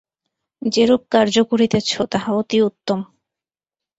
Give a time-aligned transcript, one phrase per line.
[0.61, 2.99] যেরূপ কার্য করিতেছ, তাহা অতি উত্তম।